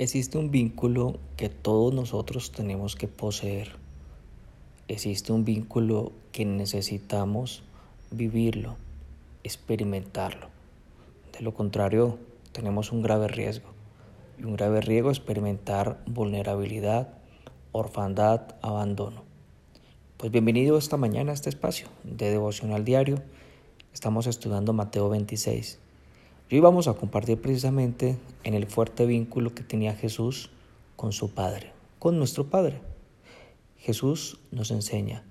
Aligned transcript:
Existe 0.00 0.38
un 0.38 0.50
vínculo 0.50 1.18
que 1.36 1.50
todos 1.50 1.92
nosotros 1.92 2.52
tenemos 2.52 2.96
que 2.96 3.06
poseer. 3.06 3.72
Existe 4.88 5.30
un 5.30 5.44
vínculo 5.44 6.12
que 6.32 6.46
necesitamos 6.46 7.62
vivirlo, 8.10 8.76
experimentarlo. 9.44 10.46
De 11.34 11.44
lo 11.44 11.52
contrario, 11.52 12.16
tenemos 12.52 12.92
un 12.92 13.02
grave 13.02 13.28
riesgo. 13.28 13.68
Y 14.38 14.44
un 14.44 14.56
grave 14.56 14.80
riesgo 14.80 15.10
es 15.10 15.18
experimentar 15.18 16.02
vulnerabilidad, 16.06 17.12
orfandad, 17.72 18.54
abandono. 18.62 19.22
Pues 20.16 20.32
bienvenido 20.32 20.78
esta 20.78 20.96
mañana 20.96 21.32
a 21.32 21.34
este 21.34 21.50
espacio 21.50 21.88
de 22.04 22.30
devocional 22.30 22.86
diario. 22.86 23.20
Estamos 23.92 24.26
estudiando 24.26 24.72
Mateo 24.72 25.10
26 25.10 25.78
y 26.50 26.56
hoy 26.56 26.60
vamos 26.60 26.88
a 26.88 26.94
compartir 26.94 27.40
precisamente 27.40 28.18
en 28.42 28.54
el 28.54 28.66
fuerte 28.66 29.06
vínculo 29.06 29.54
que 29.54 29.62
tenía 29.62 29.94
Jesús 29.94 30.50
con 30.96 31.12
su 31.12 31.30
Padre, 31.30 31.72
con 32.00 32.18
nuestro 32.18 32.50
Padre. 32.50 32.80
Jesús 33.78 34.40
nos 34.50 34.72
enseña 34.72 35.22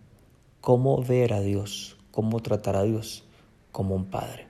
cómo 0.62 1.04
ver 1.04 1.34
a 1.34 1.42
Dios, 1.42 1.98
cómo 2.12 2.40
tratar 2.40 2.78
a 2.78 2.84
Dios 2.84 3.26
como 3.74 3.96
un 3.96 4.06
Padre. 4.06 4.48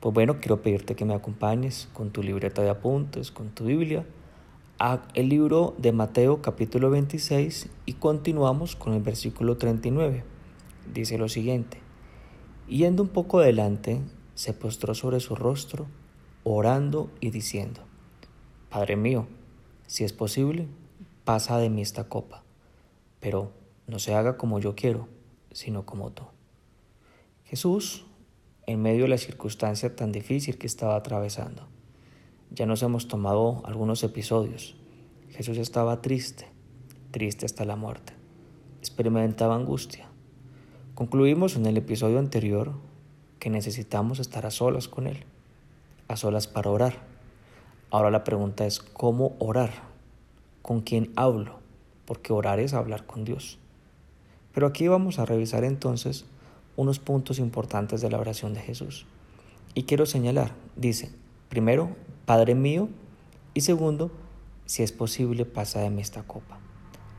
Pues 0.00 0.12
bueno, 0.12 0.40
quiero 0.40 0.60
pedirte 0.60 0.96
que 0.96 1.04
me 1.04 1.14
acompañes 1.14 1.88
con 1.92 2.10
tu 2.10 2.24
libreta 2.24 2.62
de 2.62 2.70
apuntes, 2.70 3.30
con 3.30 3.50
tu 3.50 3.66
Biblia, 3.66 4.04
a 4.80 5.02
el 5.14 5.28
libro 5.28 5.74
de 5.78 5.92
Mateo 5.92 6.42
capítulo 6.42 6.90
26 6.90 7.68
y 7.86 7.92
continuamos 7.92 8.74
con 8.74 8.92
el 8.94 9.02
versículo 9.02 9.56
39. 9.56 10.24
Dice 10.92 11.16
lo 11.16 11.28
siguiente, 11.28 11.78
yendo 12.66 13.04
un 13.04 13.10
poco 13.10 13.38
adelante, 13.38 14.00
se 14.40 14.54
postró 14.54 14.94
sobre 14.94 15.20
su 15.20 15.34
rostro, 15.34 15.86
orando 16.44 17.10
y 17.20 17.28
diciendo, 17.28 17.82
Padre 18.70 18.96
mío, 18.96 19.26
si 19.86 20.02
es 20.02 20.14
posible, 20.14 20.66
pasa 21.26 21.58
de 21.58 21.68
mí 21.68 21.82
esta 21.82 22.08
copa, 22.08 22.42
pero 23.20 23.52
no 23.86 23.98
se 23.98 24.14
haga 24.14 24.38
como 24.38 24.58
yo 24.58 24.74
quiero, 24.74 25.08
sino 25.52 25.84
como 25.84 26.12
tú. 26.12 26.22
Jesús, 27.44 28.06
en 28.66 28.80
medio 28.80 29.02
de 29.02 29.08
la 29.10 29.18
circunstancia 29.18 29.94
tan 29.94 30.10
difícil 30.10 30.56
que 30.56 30.66
estaba 30.66 30.96
atravesando, 30.96 31.68
ya 32.50 32.64
nos 32.64 32.82
hemos 32.82 33.08
tomado 33.08 33.60
algunos 33.66 34.02
episodios. 34.04 34.74
Jesús 35.28 35.58
estaba 35.58 36.00
triste, 36.00 36.46
triste 37.10 37.44
hasta 37.44 37.66
la 37.66 37.76
muerte. 37.76 38.14
Experimentaba 38.78 39.54
angustia. 39.54 40.08
Concluimos 40.94 41.56
en 41.56 41.66
el 41.66 41.76
episodio 41.76 42.18
anterior 42.18 42.88
que 43.40 43.50
necesitamos 43.50 44.20
estar 44.20 44.46
a 44.46 44.50
solas 44.50 44.86
con 44.86 45.08
Él, 45.08 45.24
a 46.06 46.16
solas 46.16 46.46
para 46.46 46.70
orar. 46.70 46.98
Ahora 47.90 48.10
la 48.10 48.22
pregunta 48.22 48.66
es, 48.66 48.78
¿cómo 48.78 49.34
orar? 49.40 49.72
¿Con 50.62 50.82
quién 50.82 51.10
hablo? 51.16 51.58
Porque 52.04 52.32
orar 52.32 52.60
es 52.60 52.74
hablar 52.74 53.06
con 53.06 53.24
Dios. 53.24 53.58
Pero 54.52 54.66
aquí 54.66 54.86
vamos 54.86 55.18
a 55.18 55.24
revisar 55.24 55.64
entonces 55.64 56.26
unos 56.76 56.98
puntos 56.98 57.38
importantes 57.38 58.00
de 58.00 58.10
la 58.10 58.18
oración 58.18 58.52
de 58.52 58.60
Jesús. 58.60 59.06
Y 59.74 59.84
quiero 59.84 60.06
señalar, 60.06 60.52
dice, 60.76 61.10
primero, 61.48 61.96
Padre 62.26 62.54
mío, 62.54 62.88
y 63.54 63.62
segundo, 63.62 64.10
si 64.66 64.82
es 64.82 64.92
posible, 64.92 65.46
pasa 65.46 65.80
de 65.80 65.90
mí 65.90 66.02
esta 66.02 66.22
copa. 66.24 66.58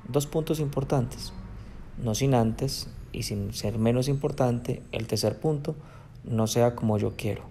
Dos 0.07 0.27
puntos 0.27 0.59
importantes, 0.59 1.33
no 2.01 2.13
sin 2.13 2.35
antes 2.35 2.89
y 3.11 3.23
sin 3.23 3.53
ser 3.53 3.77
menos 3.77 4.07
importante, 4.07 4.83
el 4.91 5.07
tercer 5.07 5.39
punto, 5.39 5.75
no 6.23 6.47
sea 6.47 6.75
como 6.75 6.97
yo 6.97 7.15
quiero, 7.15 7.43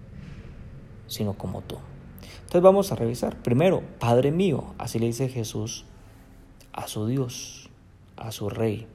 sino 1.07 1.33
como 1.33 1.61
tú. 1.61 1.77
Entonces 2.51 2.61
vamos 2.61 2.91
a 2.91 2.95
revisar. 2.95 3.41
Primero, 3.41 3.81
Padre 3.99 4.31
mío, 4.31 4.73
así 4.77 4.99
le 4.99 5.07
dice 5.07 5.29
Jesús 5.29 5.85
a 6.73 6.87
su 6.87 7.07
Dios, 7.07 7.69
a 8.17 8.31
su 8.31 8.49
Rey, 8.49 8.87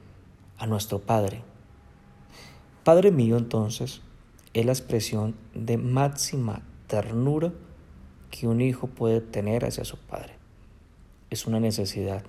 a 0.58 0.66
nuestro 0.66 1.00
Padre. 1.00 1.42
Padre 2.84 3.10
mío 3.10 3.36
entonces 3.36 4.02
es 4.54 4.64
la 4.64 4.72
expresión 4.72 5.36
de 5.54 5.76
máxima 5.76 6.62
ternura 6.86 7.52
que 8.30 8.46
un 8.46 8.60
hijo 8.60 8.86
puede 8.86 9.20
tener 9.20 9.64
hacia 9.64 9.84
su 9.84 9.96
Padre. 9.96 10.34
Es 11.30 11.46
una 11.46 11.58
necesidad. 11.58 12.24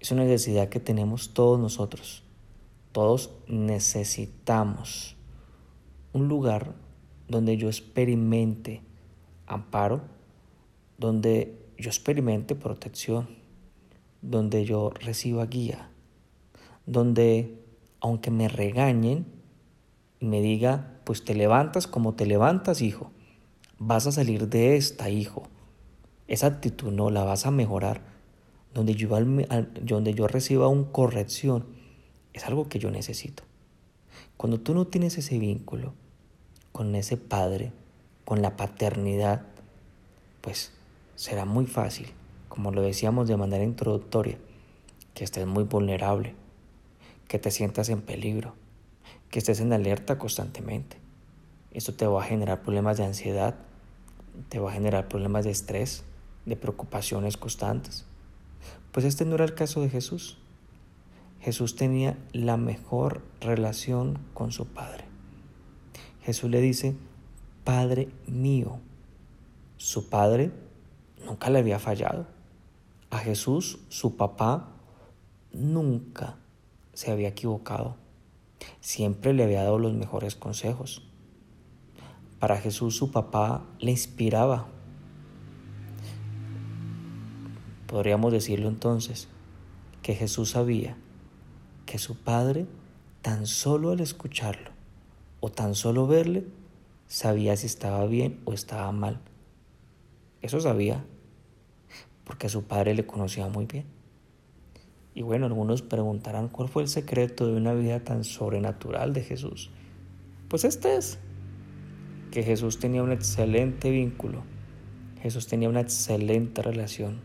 Es 0.00 0.10
una 0.10 0.24
necesidad 0.24 0.68
que 0.68 0.80
tenemos 0.80 1.34
todos 1.34 1.60
nosotros. 1.60 2.22
Todos 2.92 3.30
necesitamos 3.46 5.16
un 6.12 6.28
lugar 6.28 6.74
donde 7.28 7.56
yo 7.56 7.68
experimente 7.68 8.82
amparo, 9.46 10.02
donde 10.98 11.56
yo 11.78 11.88
experimente 11.88 12.54
protección, 12.54 13.28
donde 14.22 14.64
yo 14.64 14.90
reciba 14.90 15.46
guía, 15.46 15.90
donde 16.86 17.58
aunque 18.00 18.30
me 18.30 18.48
regañen 18.48 19.26
y 20.18 20.26
me 20.26 20.40
diga, 20.42 21.00
pues 21.04 21.24
te 21.24 21.34
levantas 21.34 21.86
como 21.86 22.14
te 22.14 22.26
levantas, 22.26 22.82
hijo, 22.82 23.10
vas 23.78 24.06
a 24.06 24.12
salir 24.12 24.48
de 24.48 24.76
esta, 24.76 25.10
hijo. 25.10 25.44
Esa 26.28 26.46
actitud 26.46 26.92
no 26.92 27.10
la 27.10 27.24
vas 27.24 27.46
a 27.46 27.50
mejorar. 27.50 28.02
Donde 28.72 28.94
yo, 28.94 29.08
donde 29.82 30.14
yo 30.14 30.28
reciba 30.28 30.68
una 30.68 30.92
corrección, 30.92 31.66
es 32.32 32.44
algo 32.44 32.68
que 32.68 32.78
yo 32.78 32.90
necesito. 32.90 33.42
Cuando 34.40 34.58
tú 34.58 34.72
no 34.72 34.86
tienes 34.86 35.18
ese 35.18 35.38
vínculo 35.38 35.92
con 36.72 36.94
ese 36.94 37.18
padre, 37.18 37.72
con 38.24 38.40
la 38.40 38.56
paternidad, 38.56 39.42
pues 40.40 40.72
será 41.14 41.44
muy 41.44 41.66
fácil, 41.66 42.06
como 42.48 42.70
lo 42.70 42.80
decíamos 42.80 43.28
de 43.28 43.36
manera 43.36 43.64
introductoria, 43.64 44.38
que 45.12 45.24
estés 45.24 45.46
muy 45.46 45.64
vulnerable, 45.64 46.34
que 47.28 47.38
te 47.38 47.50
sientas 47.50 47.90
en 47.90 48.00
peligro, 48.00 48.54
que 49.28 49.40
estés 49.40 49.60
en 49.60 49.74
alerta 49.74 50.16
constantemente. 50.16 50.96
Esto 51.70 51.92
te 51.92 52.06
va 52.06 52.22
a 52.22 52.26
generar 52.26 52.62
problemas 52.62 52.96
de 52.96 53.04
ansiedad, 53.04 53.56
te 54.48 54.58
va 54.58 54.70
a 54.70 54.72
generar 54.72 55.06
problemas 55.06 55.44
de 55.44 55.50
estrés, 55.50 56.02
de 56.46 56.56
preocupaciones 56.56 57.36
constantes. 57.36 58.06
Pues 58.90 59.04
este 59.04 59.26
no 59.26 59.34
era 59.34 59.44
el 59.44 59.52
caso 59.52 59.82
de 59.82 59.90
Jesús. 59.90 60.38
Jesús 61.40 61.74
tenía 61.74 62.18
la 62.32 62.56
mejor 62.56 63.22
relación 63.40 64.18
con 64.34 64.52
su 64.52 64.66
Padre. 64.66 65.04
Jesús 66.22 66.50
le 66.50 66.60
dice, 66.60 66.96
Padre 67.64 68.10
mío. 68.26 68.78
Su 69.78 70.10
Padre 70.10 70.52
nunca 71.24 71.48
le 71.48 71.58
había 71.58 71.78
fallado. 71.78 72.26
A 73.10 73.18
Jesús, 73.18 73.80
su 73.88 74.16
papá, 74.16 74.68
nunca 75.52 76.36
se 76.92 77.10
había 77.10 77.28
equivocado. 77.28 77.96
Siempre 78.80 79.32
le 79.32 79.44
había 79.44 79.62
dado 79.62 79.78
los 79.78 79.94
mejores 79.94 80.36
consejos. 80.36 81.02
Para 82.38 82.58
Jesús 82.58 82.96
su 82.96 83.10
papá 83.10 83.64
le 83.78 83.90
inspiraba. 83.90 84.68
Podríamos 87.86 88.32
decirlo 88.32 88.68
entonces 88.68 89.28
que 90.02 90.14
Jesús 90.14 90.50
sabía 90.50 90.96
que 91.90 91.98
su 91.98 92.14
padre, 92.14 92.66
tan 93.20 93.48
solo 93.48 93.90
al 93.90 93.98
escucharlo 93.98 94.70
o 95.40 95.50
tan 95.50 95.74
solo 95.74 96.06
verle, 96.06 96.44
sabía 97.08 97.56
si 97.56 97.66
estaba 97.66 98.06
bien 98.06 98.38
o 98.44 98.52
estaba 98.52 98.92
mal. 98.92 99.18
Eso 100.40 100.60
sabía, 100.60 101.04
porque 102.22 102.48
su 102.48 102.62
padre 102.62 102.94
le 102.94 103.06
conocía 103.06 103.48
muy 103.48 103.66
bien. 103.66 103.86
Y 105.16 105.22
bueno, 105.22 105.46
algunos 105.46 105.82
preguntarán 105.82 106.46
cuál 106.46 106.68
fue 106.68 106.84
el 106.84 106.88
secreto 106.88 107.48
de 107.48 107.56
una 107.56 107.74
vida 107.74 108.04
tan 108.04 108.22
sobrenatural 108.22 109.12
de 109.12 109.24
Jesús. 109.24 109.72
Pues 110.46 110.62
este 110.62 110.94
es, 110.94 111.18
que 112.30 112.44
Jesús 112.44 112.78
tenía 112.78 113.02
un 113.02 113.10
excelente 113.10 113.90
vínculo, 113.90 114.44
Jesús 115.22 115.48
tenía 115.48 115.68
una 115.68 115.80
excelente 115.80 116.62
relación. 116.62 117.18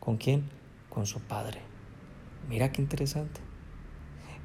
¿Con 0.00 0.16
quién? 0.16 0.42
Con 0.88 1.06
su 1.06 1.20
Padre. 1.20 1.60
Mira 2.48 2.72
qué 2.72 2.82
interesante. 2.82 3.49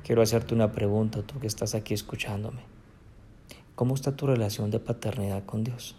Quiero 0.05 0.21
hacerte 0.21 0.53
una 0.53 0.71
pregunta, 0.71 1.23
tú 1.23 1.39
que 1.39 1.47
estás 1.47 1.73
aquí 1.73 1.95
escuchándome. 1.95 2.61
¿Cómo 3.73 3.95
está 3.95 4.15
tu 4.15 4.27
relación 4.27 4.69
de 4.69 4.79
paternidad 4.79 5.43
con 5.45 5.63
Dios? 5.63 5.95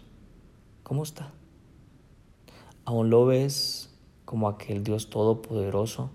¿Cómo 0.83 1.03
está? 1.03 1.33
¿Aún 2.85 3.09
lo 3.09 3.25
ves 3.25 3.93
como 4.23 4.47
aquel 4.47 4.85
Dios 4.85 5.09
todopoderoso 5.09 6.09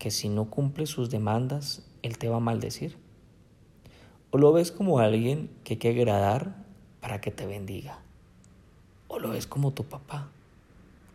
que 0.00 0.10
si 0.10 0.28
no 0.28 0.50
cumple 0.50 0.86
sus 0.86 1.08
demandas, 1.08 1.86
Él 2.02 2.18
te 2.18 2.28
va 2.28 2.38
a 2.38 2.40
maldecir? 2.40 2.96
¿O 4.32 4.38
lo 4.38 4.52
ves 4.52 4.72
como 4.72 4.98
alguien 4.98 5.50
que 5.62 5.74
hay 5.74 5.78
que 5.78 5.90
agradar 5.90 6.64
para 7.00 7.20
que 7.20 7.30
te 7.30 7.46
bendiga? 7.46 8.00
¿O 9.06 9.20
lo 9.20 9.30
ves 9.30 9.46
como 9.46 9.70
tu 9.70 9.84
papá, 9.84 10.30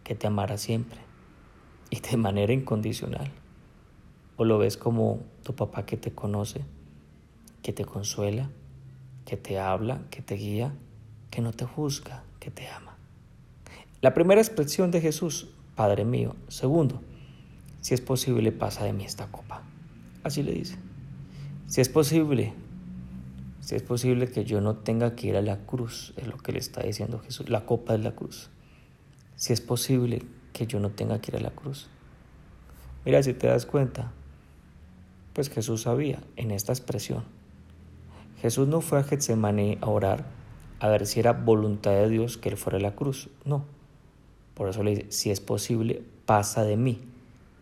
que 0.06 0.16
te 0.16 0.28
amará 0.28 0.58
siempre 0.58 1.02
y 1.90 2.00
de 2.00 2.16
manera 2.16 2.54
incondicional? 2.54 3.30
¿O 4.40 4.46
lo 4.46 4.58
ves 4.58 4.78
como 4.78 5.20
tu 5.44 5.54
papá 5.54 5.86
que 5.86 5.98
te 5.98 6.12
conoce, 6.12 6.62
que 7.62 7.74
te 7.74 7.84
consuela, 7.84 8.50
que 9.26 9.36
te 9.36 9.60
habla, 9.60 10.04
que 10.12 10.22
te 10.22 10.36
guía, 10.36 10.74
que 11.30 11.42
no 11.42 11.52
te 11.52 11.66
juzga, 11.66 12.24
que 12.40 12.50
te 12.50 12.70
ama? 12.70 12.96
La 14.00 14.14
primera 14.14 14.40
expresión 14.40 14.92
de 14.92 15.02
Jesús, 15.02 15.50
Padre 15.76 16.06
mío. 16.06 16.38
Segundo, 16.48 17.02
si 17.82 17.94
es 17.94 18.00
posible, 18.00 18.54
pasa 18.54 18.86
de 18.86 18.94
mí 18.94 19.04
esta 19.04 19.28
copa. 19.28 19.64
Así 20.24 20.42
le 20.42 20.54
dice. 20.54 20.78
Si 21.68 21.82
es 21.82 21.90
posible, 21.90 22.54
si 23.60 23.76
es 23.76 23.84
posible 23.84 24.32
que 24.32 24.46
yo 24.46 24.62
no 24.62 24.78
tenga 24.78 25.18
que 25.18 25.28
ir 25.28 25.36
a 25.36 25.42
la 25.42 25.66
cruz, 25.66 26.14
es 26.16 26.28
lo 26.28 26.38
que 26.38 26.54
le 26.54 26.60
está 26.60 26.82
diciendo 26.82 27.20
Jesús. 27.20 27.50
La 27.50 27.66
copa 27.66 27.94
es 27.94 28.00
la 28.00 28.14
cruz. 28.16 28.50
Si 29.36 29.52
es 29.52 29.60
posible 29.60 30.22
que 30.54 30.66
yo 30.66 30.80
no 30.80 30.92
tenga 30.92 31.20
que 31.20 31.32
ir 31.32 31.36
a 31.36 31.42
la 31.42 31.52
cruz. 31.52 31.90
Mira, 33.04 33.22
si 33.22 33.34
te 33.34 33.48
das 33.48 33.66
cuenta, 33.66 34.14
pues 35.34 35.50
Jesús 35.50 35.84
sabía 35.84 36.22
en 36.36 36.52
esta 36.52 36.72
expresión. 36.72 37.24
Jesús 38.42 38.68
no 38.68 38.82
fue 38.82 39.00
a 39.00 39.04
Getsemaní 39.04 39.78
a 39.82 39.88
orar 39.88 40.26
a 40.80 40.88
ver 40.88 41.06
si 41.06 41.20
era 41.20 41.34
voluntad 41.34 41.92
de 41.92 42.10
Dios 42.10 42.38
que 42.38 42.50
él 42.50 42.58
fuera 42.58 42.78
a 42.78 42.82
la 42.82 42.96
cruz. 42.96 43.30
No. 43.44 43.66
Por 44.54 44.70
eso 44.70 44.84
le 44.84 44.92
dice, 44.92 45.06
si 45.10 45.30
es 45.30 45.42
posible, 45.42 46.04
pasa 46.26 46.64
de 46.64 46.78
mí. 46.78 47.02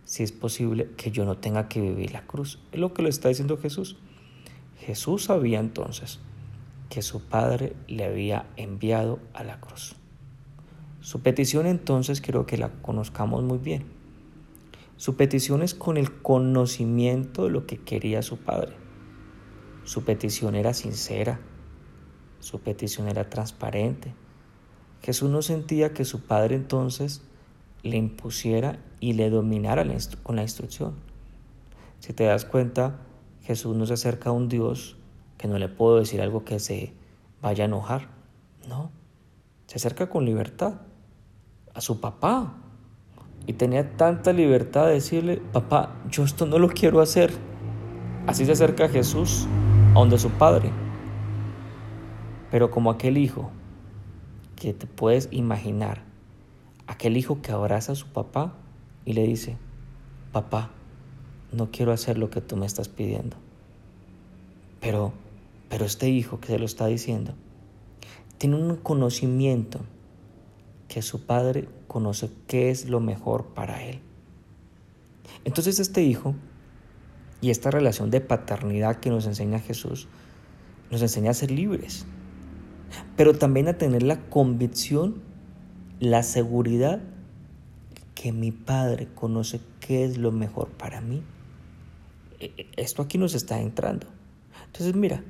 Si 0.05 0.23
es 0.23 0.31
posible 0.31 0.91
que 0.97 1.11
yo 1.11 1.25
no 1.25 1.37
tenga 1.37 1.67
que 1.67 1.81
vivir 1.81 2.11
la 2.11 2.21
cruz. 2.21 2.59
Es 2.71 2.79
lo 2.79 2.93
que 2.93 3.01
le 3.01 3.09
está 3.09 3.29
diciendo 3.29 3.57
Jesús. 3.57 3.97
Jesús 4.79 5.25
sabía 5.25 5.59
entonces 5.59 6.19
que 6.89 7.01
su 7.01 7.21
Padre 7.21 7.73
le 7.87 8.05
había 8.05 8.45
enviado 8.55 9.19
a 9.33 9.43
la 9.43 9.59
cruz. 9.59 9.95
Su 11.01 11.21
petición 11.21 11.65
entonces 11.65 12.21
quiero 12.21 12.45
que 12.45 12.57
la 12.57 12.69
conozcamos 12.81 13.43
muy 13.43 13.57
bien. 13.57 13.96
Su 14.97 15.15
petición 15.15 15.61
es 15.61 15.75
con 15.75 15.95
el 15.97 16.21
conocimiento 16.21 17.45
de 17.45 17.51
lo 17.51 17.65
que 17.65 17.77
quería 17.77 18.21
su 18.23 18.37
Padre. 18.37 18.75
Su 19.83 20.03
petición 20.03 20.55
era 20.55 20.73
sincera, 20.73 21.39
su 22.39 22.59
petición 22.59 23.07
era 23.07 23.29
transparente. 23.29 24.13
Jesús 25.01 25.29
no 25.29 25.41
sentía 25.41 25.93
que 25.93 26.03
su 26.03 26.21
Padre 26.21 26.55
entonces 26.55 27.21
le 27.83 27.97
impusiera 27.97 28.79
y 28.99 29.13
le 29.13 29.29
dominara 29.29 29.85
con 30.23 30.35
la 30.35 30.41
instrucción. 30.41 30.95
Si 31.99 32.13
te 32.13 32.25
das 32.25 32.45
cuenta, 32.45 32.99
Jesús 33.43 33.75
no 33.75 33.85
se 33.85 33.93
acerca 33.93 34.29
a 34.31 34.33
un 34.33 34.49
Dios 34.49 34.97
que 35.37 35.47
no 35.47 35.57
le 35.59 35.69
puedo 35.69 35.97
decir 35.97 36.21
algo 36.21 36.43
que 36.43 36.59
se 36.59 36.93
vaya 37.41 37.63
a 37.63 37.67
enojar. 37.67 38.09
No, 38.67 38.91
se 39.67 39.77
acerca 39.77 40.09
con 40.09 40.25
libertad 40.25 40.81
a 41.73 41.81
su 41.81 42.01
papá. 42.01 42.63
Y 43.47 43.53
tenía 43.53 43.95
tanta 43.95 44.33
libertad 44.33 44.87
de 44.87 44.93
decirle, 44.93 45.41
papá, 45.53 45.95
yo 46.11 46.23
esto 46.23 46.45
no 46.45 46.59
lo 46.59 46.67
quiero 46.67 46.99
hacer. 46.99 47.31
Así 48.27 48.45
se 48.45 48.51
acerca 48.51 48.89
Jesús 48.89 49.47
a 49.95 49.99
donde 49.99 50.19
su 50.19 50.29
padre. 50.29 50.69
Pero 52.51 52.69
como 52.69 52.91
aquel 52.91 53.17
hijo 53.17 53.49
que 54.57 54.73
te 54.73 54.85
puedes 54.85 55.29
imaginar, 55.31 56.03
aquel 56.87 57.15
hijo 57.15 57.41
que 57.41 57.53
abraza 57.53 57.93
a 57.93 57.95
su 57.95 58.07
papá 58.07 58.53
y 59.05 59.13
le 59.13 59.23
dice, 59.23 59.57
papá, 60.33 60.71
no 61.53 61.71
quiero 61.71 61.93
hacer 61.93 62.17
lo 62.17 62.29
que 62.29 62.41
tú 62.41 62.57
me 62.57 62.65
estás 62.65 62.89
pidiendo. 62.89 63.37
Pero, 64.81 65.13
pero 65.69 65.85
este 65.85 66.09
hijo 66.09 66.41
que 66.41 66.47
se 66.47 66.59
lo 66.59 66.65
está 66.65 66.87
diciendo, 66.87 67.33
tiene 68.37 68.57
un 68.57 68.75
conocimiento 68.75 69.79
que 70.87 71.01
su 71.01 71.25
padre 71.25 71.67
conoce 71.87 72.29
qué 72.47 72.69
es 72.69 72.89
lo 72.89 72.99
mejor 72.99 73.47
para 73.47 73.83
él. 73.83 73.99
Entonces 75.45 75.79
este 75.79 76.03
hijo 76.03 76.35
y 77.41 77.49
esta 77.49 77.71
relación 77.71 78.09
de 78.09 78.21
paternidad 78.21 78.97
que 78.97 79.09
nos 79.09 79.25
enseña 79.25 79.59
Jesús, 79.59 80.07
nos 80.89 81.01
enseña 81.01 81.31
a 81.31 81.33
ser 81.33 81.51
libres 81.51 82.05
pero 83.15 83.37
también 83.37 83.67
a 83.67 83.77
tener 83.77 84.03
la 84.03 84.29
convicción, 84.29 85.21
la 85.99 86.23
seguridad 86.23 87.01
que 88.15 88.31
mi 88.31 88.51
Padre 88.51 89.07
conoce 89.13 89.59
qué 89.79 90.05
es 90.05 90.17
lo 90.17 90.31
mejor 90.31 90.69
para 90.69 91.01
mí. 91.01 91.23
E, 92.39 92.53
e, 92.57 92.67
esto 92.77 93.01
aquí 93.01 93.17
nos 93.17 93.33
está 93.35 93.59
entrando. 93.59 94.07
Entonces, 94.65 94.95
mira, 94.95 95.23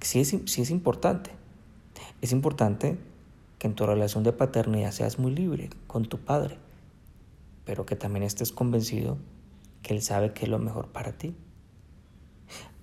sí 0.00 0.20
es, 0.20 0.36
sí 0.46 0.62
es 0.62 0.70
importante. 0.70 1.30
Es 2.20 2.32
importante 2.32 2.98
que 3.64 3.68
en 3.68 3.74
tu 3.74 3.86
relación 3.86 4.24
de 4.24 4.34
paternidad 4.34 4.92
seas 4.92 5.18
muy 5.18 5.34
libre 5.34 5.70
con 5.86 6.04
tu 6.04 6.18
Padre, 6.18 6.58
pero 7.64 7.86
que 7.86 7.96
también 7.96 8.22
estés 8.22 8.52
convencido 8.52 9.16
que 9.80 9.94
Él 9.94 10.02
sabe 10.02 10.34
qué 10.34 10.44
es 10.44 10.50
lo 10.50 10.58
mejor 10.58 10.88
para 10.88 11.16
ti. 11.16 11.34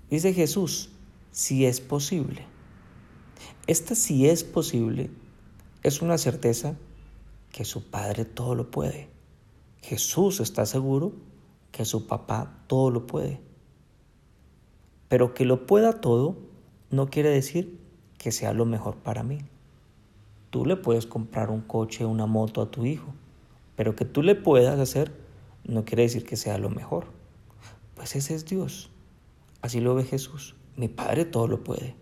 Dice 0.09 0.33
Jesús, 0.33 0.89
si 1.31 1.67
es 1.67 1.81
posible. 1.81 2.47
Esta 3.67 3.93
si 3.93 4.27
es 4.27 4.43
posible, 4.43 5.11
es 5.83 6.01
una 6.01 6.17
certeza 6.17 6.73
que 7.51 7.63
su 7.63 7.91
Padre 7.91 8.25
todo 8.25 8.55
lo 8.55 8.71
puede. 8.71 9.07
Jesús 9.83 10.39
está 10.39 10.65
seguro 10.65 11.13
que 11.71 11.85
su 11.85 12.07
papá 12.07 12.57
todo 12.65 12.89
lo 12.89 13.05
puede. 13.05 13.39
Pero 15.09 15.35
que 15.35 15.45
lo 15.45 15.67
pueda 15.67 16.01
todo 16.01 16.37
no 16.89 17.11
quiere 17.11 17.29
decir 17.29 17.79
que 18.17 18.31
sea 18.31 18.51
lo 18.53 18.65
mejor 18.65 18.95
para 18.95 19.21
mí. 19.21 19.43
Tú 20.51 20.65
le 20.65 20.75
puedes 20.75 21.07
comprar 21.07 21.50
un 21.50 21.62
coche 21.62 22.06
una 22.06 22.27
moto 22.27 22.62
a 22.62 22.69
tu 22.69 22.86
hijo, 22.86 23.13
pero 23.75 23.95
que 23.95 24.06
tú 24.06 24.21
le 24.21 24.36
puedas 24.36 24.80
hacer 24.80 25.12
no 25.63 25.86
quiere 25.86 26.03
decir 26.03 26.25
que 26.25 26.36
sea 26.36 26.57
lo 26.57 26.69
mejor. 26.69 27.06
Pues 27.95 28.15
ese 28.15 28.36
es 28.36 28.45
Dios. 28.45 28.89
Así 29.62 29.80
lo 29.80 29.95
ve 29.95 30.03
Jesús. 30.03 30.56
Mi 30.75 30.88
Padre 30.88 31.25
todo 31.25 31.48
lo 31.48 31.63
puede. 31.63 31.95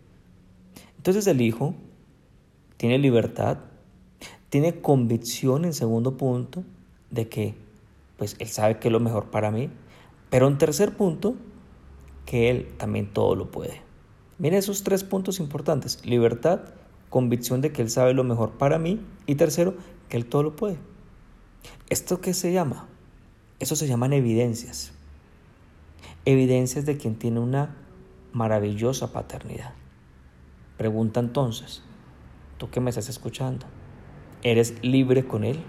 Entonces 0.97 1.27
el 1.27 1.41
hijo 1.41 1.75
tiene 2.77 2.97
libertad, 2.97 3.57
tiene 4.49 4.81
convicción 4.81 5.65
en 5.65 5.73
segundo 5.73 6.17
punto 6.17 6.63
de 7.11 7.29
que 7.29 7.55
pues 8.17 8.35
él 8.39 8.47
sabe 8.47 8.79
que 8.79 8.89
es 8.89 8.91
lo 8.91 8.99
mejor 8.99 9.29
para 9.29 9.51
mí, 9.51 9.69
pero 10.29 10.47
en 10.47 10.57
tercer 10.57 10.95
punto 10.95 11.35
que 12.25 12.49
él 12.49 12.67
también 12.77 13.11
todo 13.11 13.35
lo 13.35 13.49
puede. 13.49 13.81
Miren 14.37 14.59
esos 14.59 14.83
tres 14.83 15.03
puntos 15.03 15.39
importantes, 15.39 16.05
libertad, 16.05 16.61
convicción 17.09 17.61
de 17.61 17.71
que 17.71 17.81
él 17.81 17.89
sabe 17.89 18.13
lo 18.13 18.23
mejor 18.23 18.51
para 18.51 18.79
mí 18.79 18.99
y 19.25 19.35
tercero, 19.35 19.75
que 20.07 20.17
él 20.17 20.25
todo 20.25 20.43
lo 20.43 20.55
puede. 20.55 20.77
¿Esto 21.89 22.21
qué 22.21 22.33
se 22.33 22.53
llama? 22.53 22.87
Eso 23.59 23.75
se 23.75 23.87
llaman 23.87 24.13
evidencias. 24.13 24.91
Evidencias 26.25 26.85
de 26.85 26.97
quien 26.97 27.15
tiene 27.15 27.39
una 27.39 27.75
maravillosa 28.31 29.11
paternidad. 29.11 29.73
Pregunta 30.77 31.19
entonces, 31.19 31.81
tú 32.57 32.69
que 32.69 32.79
me 32.79 32.89
estás 32.89 33.09
escuchando, 33.09 33.65
¿eres 34.43 34.75
libre 34.83 35.25
con 35.25 35.43
Él? 35.43 35.59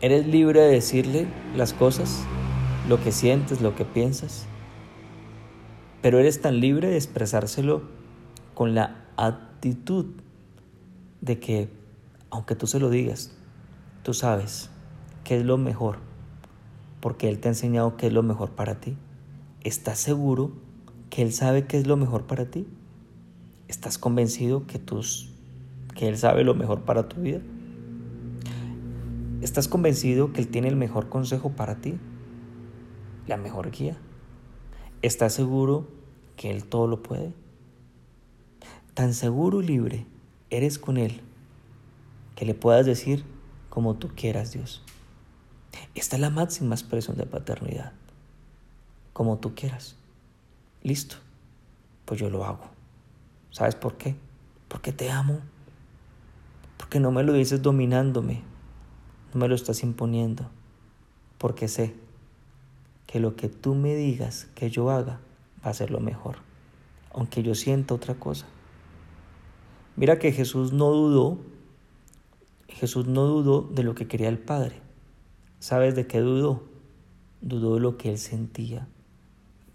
¿Eres 0.00 0.26
libre 0.26 0.60
de 0.60 0.70
decirle 0.70 1.26
las 1.54 1.74
cosas, 1.74 2.22
lo 2.88 3.02
que 3.02 3.12
sientes, 3.12 3.60
lo 3.60 3.74
que 3.74 3.84
piensas? 3.84 4.46
Pero 6.00 6.18
eres 6.18 6.40
tan 6.40 6.60
libre 6.60 6.88
de 6.88 6.96
expresárselo 6.96 7.82
con 8.54 8.74
la 8.74 8.99
actitud 9.26 10.06
de 11.20 11.38
que, 11.38 11.68
aunque 12.30 12.54
tú 12.54 12.66
se 12.66 12.80
lo 12.80 12.90
digas, 12.90 13.32
tú 14.02 14.14
sabes 14.14 14.70
qué 15.24 15.38
es 15.38 15.44
lo 15.44 15.58
mejor, 15.58 15.98
porque 17.00 17.28
Él 17.28 17.38
te 17.38 17.48
ha 17.48 17.50
enseñado 17.50 17.96
qué 17.96 18.06
es 18.06 18.12
lo 18.12 18.22
mejor 18.22 18.50
para 18.50 18.80
ti. 18.80 18.96
¿Estás 19.62 19.98
seguro 19.98 20.52
que 21.10 21.22
Él 21.22 21.32
sabe 21.32 21.66
qué 21.66 21.78
es 21.78 21.86
lo 21.86 21.96
mejor 21.96 22.26
para 22.26 22.50
ti? 22.50 22.66
¿Estás 23.68 23.98
convencido 23.98 24.66
que, 24.66 24.80
que 25.94 26.08
Él 26.08 26.16
sabe 26.16 26.44
lo 26.44 26.54
mejor 26.54 26.82
para 26.82 27.08
tu 27.08 27.20
vida? 27.20 27.40
¿Estás 29.42 29.68
convencido 29.68 30.32
que 30.32 30.40
Él 30.40 30.48
tiene 30.48 30.68
el 30.68 30.76
mejor 30.76 31.08
consejo 31.08 31.50
para 31.50 31.76
ti? 31.76 31.98
¿La 33.26 33.36
mejor 33.36 33.70
guía? 33.70 33.96
¿Estás 35.02 35.34
seguro 35.34 35.88
que 36.36 36.50
Él 36.50 36.64
todo 36.64 36.86
lo 36.86 37.02
puede? 37.02 37.32
Tan 39.00 39.14
seguro 39.14 39.62
y 39.62 39.66
libre 39.66 40.04
eres 40.50 40.78
con 40.78 40.98
Él 40.98 41.22
que 42.36 42.44
le 42.44 42.52
puedas 42.52 42.84
decir 42.84 43.24
como 43.70 43.96
tú 43.96 44.10
quieras, 44.14 44.52
Dios. 44.52 44.82
Esta 45.94 46.16
es 46.16 46.20
la 46.20 46.28
máxima 46.28 46.74
expresión 46.74 47.16
de 47.16 47.24
paternidad. 47.24 47.94
Como 49.14 49.38
tú 49.38 49.54
quieras. 49.54 49.96
Listo. 50.82 51.16
Pues 52.04 52.20
yo 52.20 52.28
lo 52.28 52.44
hago. 52.44 52.60
¿Sabes 53.50 53.74
por 53.74 53.96
qué? 53.96 54.16
Porque 54.68 54.92
te 54.92 55.10
amo. 55.10 55.40
Porque 56.76 57.00
no 57.00 57.10
me 57.10 57.22
lo 57.22 57.32
dices 57.32 57.62
dominándome. 57.62 58.42
No 59.32 59.40
me 59.40 59.48
lo 59.48 59.54
estás 59.54 59.82
imponiendo. 59.82 60.44
Porque 61.38 61.68
sé 61.68 61.94
que 63.06 63.18
lo 63.18 63.34
que 63.34 63.48
tú 63.48 63.74
me 63.74 63.94
digas 63.94 64.48
que 64.54 64.68
yo 64.68 64.90
haga 64.90 65.20
va 65.64 65.70
a 65.70 65.72
ser 65.72 65.90
lo 65.90 66.00
mejor. 66.00 66.36
Aunque 67.14 67.42
yo 67.42 67.54
sienta 67.54 67.94
otra 67.94 68.16
cosa. 68.16 68.44
Mira 69.96 70.18
que 70.18 70.32
Jesús 70.32 70.72
no 70.72 70.90
dudó. 70.90 71.38
Jesús 72.68 73.06
no 73.06 73.26
dudó 73.26 73.62
de 73.62 73.82
lo 73.82 73.94
que 73.94 74.06
quería 74.06 74.28
el 74.28 74.38
Padre. 74.38 74.80
¿Sabes 75.58 75.94
de 75.94 76.06
qué 76.06 76.20
dudó? 76.20 76.62
Dudó 77.40 77.74
de 77.74 77.80
lo 77.80 77.96
que 77.96 78.10
él 78.10 78.18
sentía. 78.18 78.88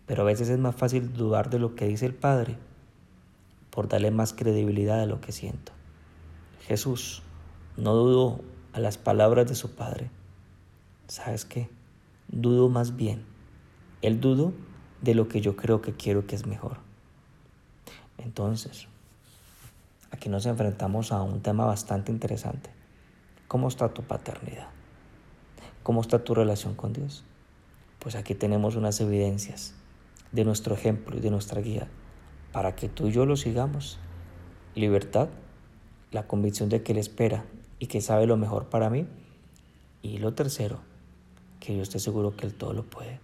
Pero 0.05 0.21
a 0.21 0.25
veces 0.25 0.49
es 0.49 0.59
más 0.59 0.75
fácil 0.75 1.13
dudar 1.13 1.49
de 1.49 1.59
lo 1.59 1.75
que 1.75 1.87
dice 1.87 2.05
el 2.05 2.13
Padre 2.13 2.57
por 3.69 3.89
darle 3.89 4.09
más 4.09 4.33
credibilidad 4.33 5.01
a 5.01 5.05
lo 5.05 5.19
que 5.19 5.33
siento. 5.33 5.73
Jesús 6.61 7.21
no 7.75 7.93
dudó 7.93 8.39
a 8.71 8.79
las 8.79 8.97
palabras 8.97 9.47
de 9.47 9.55
su 9.55 9.75
Padre, 9.75 10.09
¿sabes 11.07 11.45
qué? 11.45 11.69
Dudo 12.29 12.69
más 12.69 12.95
bien. 12.95 13.23
El 14.01 14.21
dudo 14.21 14.53
de 15.01 15.13
lo 15.13 15.27
que 15.27 15.41
yo 15.41 15.55
creo 15.55 15.81
que 15.81 15.93
quiero 15.93 16.25
que 16.25 16.35
es 16.35 16.45
mejor. 16.45 16.77
Entonces, 18.17 18.87
aquí 20.15 20.29
nos 20.29 20.45
enfrentamos 20.45 21.11
a 21.11 21.21
un 21.21 21.41
tema 21.41 21.65
bastante 21.65 22.09
interesante. 22.09 22.69
¿Cómo 23.49 23.67
está 23.67 23.93
tu 23.93 24.01
paternidad? 24.03 24.69
¿Cómo 25.83 25.99
está 25.99 26.23
tu 26.23 26.33
relación 26.33 26.73
con 26.73 26.93
Dios? 26.93 27.25
Pues 27.99 28.15
aquí 28.15 28.33
tenemos 28.33 28.77
unas 28.77 29.01
evidencias 29.01 29.75
de 30.31 30.45
nuestro 30.45 30.73
ejemplo 30.73 31.17
y 31.17 31.19
de 31.19 31.31
nuestra 31.31 31.59
guía 31.59 31.89
para 32.53 32.77
que 32.77 32.87
tú 32.87 33.07
y 33.07 33.11
yo 33.11 33.25
lo 33.25 33.35
sigamos. 33.35 33.99
Libertad, 34.73 35.27
la 36.11 36.27
convicción 36.27 36.69
de 36.69 36.81
que 36.81 36.93
Él 36.93 36.97
espera 36.97 37.43
y 37.79 37.87
que 37.87 37.99
sabe 37.99 38.25
lo 38.25 38.37
mejor 38.37 38.69
para 38.69 38.89
mí. 38.89 39.07
Y 40.01 40.19
lo 40.19 40.33
tercero, 40.33 40.79
que 41.59 41.75
yo 41.75 41.81
esté 41.83 41.99
seguro 41.99 42.37
que 42.37 42.45
Él 42.45 42.53
todo 42.53 42.71
lo 42.71 42.83
puede. 42.83 43.19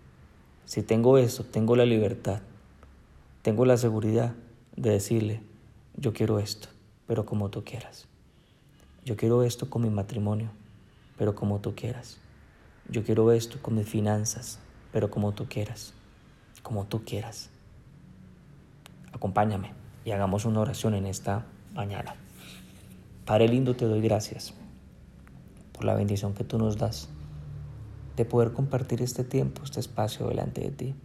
Si 0.65 0.83
tengo 0.83 1.17
eso, 1.17 1.45
tengo 1.45 1.77
la 1.77 1.85
libertad, 1.85 2.41
tengo 3.43 3.63
la 3.63 3.77
seguridad 3.77 4.35
de 4.75 4.89
decirle, 4.89 5.41
yo 5.95 6.13
quiero 6.13 6.39
esto, 6.39 6.67
pero 7.11 7.25
como 7.25 7.49
tú 7.49 7.65
quieras. 7.65 8.07
Yo 9.03 9.17
quiero 9.17 9.43
esto 9.43 9.69
con 9.69 9.81
mi 9.81 9.89
matrimonio, 9.89 10.49
pero 11.17 11.35
como 11.35 11.59
tú 11.59 11.75
quieras. 11.75 12.21
Yo 12.87 13.03
quiero 13.03 13.33
esto 13.33 13.61
con 13.61 13.75
mis 13.75 13.85
finanzas, 13.85 14.59
pero 14.93 15.11
como 15.11 15.33
tú 15.33 15.45
quieras, 15.49 15.93
como 16.63 16.85
tú 16.85 17.03
quieras. 17.03 17.49
Acompáñame 19.11 19.73
y 20.05 20.11
hagamos 20.11 20.45
una 20.45 20.61
oración 20.61 20.93
en 20.93 21.05
esta 21.05 21.45
mañana. 21.73 22.15
Padre 23.25 23.49
lindo, 23.49 23.75
te 23.75 23.83
doy 23.83 23.99
gracias 23.99 24.53
por 25.73 25.83
la 25.83 25.95
bendición 25.95 26.33
que 26.33 26.45
tú 26.45 26.57
nos 26.57 26.77
das 26.77 27.09
de 28.15 28.23
poder 28.23 28.53
compartir 28.53 29.01
este 29.01 29.25
tiempo, 29.25 29.63
este 29.65 29.81
espacio 29.81 30.29
delante 30.29 30.61
de 30.61 30.71
ti, 30.71 30.95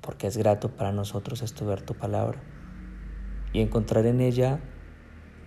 porque 0.00 0.26
es 0.26 0.36
grato 0.36 0.70
para 0.70 0.90
nosotros 0.90 1.42
estudiar 1.42 1.80
tu 1.82 1.94
palabra 1.94 2.42
y 3.52 3.60
encontrar 3.60 4.04
en 4.06 4.20
ella 4.20 4.58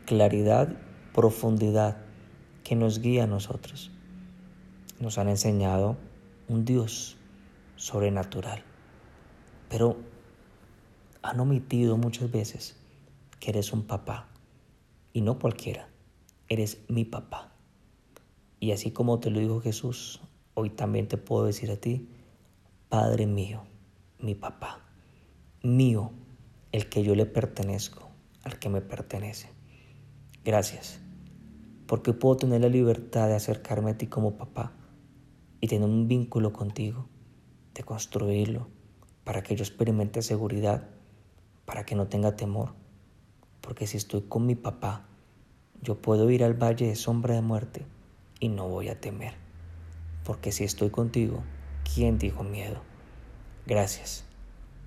claridad, 0.09 0.75
profundidad 1.13 1.97
que 2.63 2.75
nos 2.75 2.99
guía 2.99 3.25
a 3.25 3.27
nosotros 3.27 3.91
nos 4.99 5.19
han 5.19 5.29
enseñado 5.29 5.97
un 6.47 6.65
Dios 6.65 7.15
sobrenatural, 7.75 8.63
pero 9.69 9.97
han 11.21 11.39
omitido 11.39 11.95
muchas 11.95 12.31
veces 12.31 12.75
que 13.39 13.51
eres 13.51 13.71
un 13.71 13.83
papá 13.83 14.29
y 15.13 15.21
no 15.21 15.37
cualquiera, 15.37 15.89
eres 16.47 16.79
mi 16.87 17.05
papá. 17.05 17.51
Y 18.59 18.71
así 18.71 18.89
como 18.89 19.19
te 19.19 19.29
lo 19.29 19.39
dijo 19.39 19.61
Jesús, 19.61 20.21
hoy 20.55 20.71
también 20.71 21.07
te 21.07 21.17
puedo 21.17 21.45
decir 21.45 21.69
a 21.69 21.77
ti, 21.77 22.09
Padre 22.89 23.27
mío, 23.27 23.61
mi 24.17 24.33
papá, 24.33 24.79
mío, 25.61 26.13
el 26.71 26.89
que 26.89 27.03
yo 27.03 27.13
le 27.13 27.27
pertenezco, 27.27 28.09
al 28.43 28.57
que 28.57 28.69
me 28.69 28.81
pertenece. 28.81 29.58
Gracias, 30.45 30.99
porque 31.85 32.13
puedo 32.13 32.37
tener 32.37 32.61
la 32.61 32.69
libertad 32.69 33.27
de 33.27 33.35
acercarme 33.35 33.91
a 33.91 33.97
ti 33.97 34.07
como 34.07 34.37
papá 34.37 34.71
y 35.59 35.67
tener 35.67 35.89
un 35.89 36.07
vínculo 36.07 36.53
contigo, 36.53 37.07
de 37.73 37.83
construirlo, 37.83 38.67
para 39.25 39.43
que 39.43 39.55
yo 39.57 39.63
experimente 39.63 40.21
seguridad, 40.21 40.87
para 41.65 41.85
que 41.85 41.95
no 41.95 42.07
tenga 42.07 42.37
temor. 42.37 42.73
Porque 43.59 43.85
si 43.85 43.97
estoy 43.97 44.21
con 44.21 44.45
mi 44.45 44.55
papá, 44.55 45.07
yo 45.81 46.01
puedo 46.01 46.29
ir 46.29 46.43
al 46.43 46.53
valle 46.53 46.87
de 46.87 46.95
sombra 46.95 47.35
de 47.35 47.41
muerte 47.41 47.85
y 48.39 48.47
no 48.47 48.67
voy 48.69 48.87
a 48.87 48.99
temer. 48.99 49.33
Porque 50.23 50.53
si 50.53 50.63
estoy 50.63 50.89
contigo, 50.89 51.43
¿quién 51.93 52.17
dijo 52.17 52.43
miedo? 52.43 52.79
Gracias, 53.67 54.23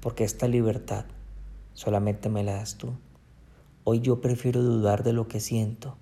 porque 0.01 0.25
esta 0.25 0.49
libertad 0.49 1.05
solamente 1.75 2.31
me 2.31 2.43
la 2.43 2.55
das 2.55 2.79
tú. 2.79 2.95
Hoy 3.85 4.01
yo 4.01 4.21
prefiero 4.21 4.63
dudar 4.63 5.03
de 5.03 5.13
lo 5.13 5.27
que 5.27 5.41
siento 5.41 5.97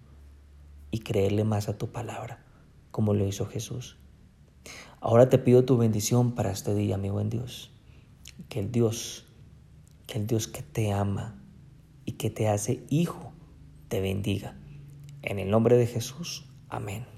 y 0.90 0.98
creerle 0.98 1.44
más 1.44 1.68
a 1.70 1.78
tu 1.78 1.90
palabra, 1.90 2.44
como 2.90 3.14
lo 3.14 3.26
hizo 3.26 3.46
Jesús. 3.46 3.96
Ahora 5.00 5.30
te 5.30 5.38
pido 5.38 5.64
tu 5.64 5.78
bendición 5.78 6.34
para 6.34 6.50
este 6.50 6.74
día, 6.74 6.98
mi 6.98 7.08
buen 7.08 7.30
Dios. 7.30 7.70
Que 8.50 8.60
el 8.60 8.70
Dios, 8.70 9.24
que 10.06 10.18
el 10.18 10.26
Dios 10.26 10.46
que 10.46 10.62
te 10.62 10.92
ama 10.92 11.42
y 12.04 12.12
que 12.12 12.28
te 12.28 12.48
hace 12.48 12.84
hijo, 12.90 13.32
te 13.88 14.02
bendiga. 14.02 14.58
En 15.22 15.38
el 15.38 15.50
nombre 15.50 15.78
de 15.78 15.86
Jesús, 15.86 16.44
amén. 16.68 17.09